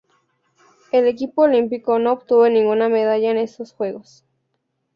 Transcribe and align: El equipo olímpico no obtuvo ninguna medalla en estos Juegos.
El 0.91 1.05
equipo 1.05 1.43
olímpico 1.43 1.99
no 1.99 2.13
obtuvo 2.13 2.49
ninguna 2.49 2.89
medalla 2.89 3.29
en 3.29 3.37
estos 3.37 3.71
Juegos. 3.71 4.25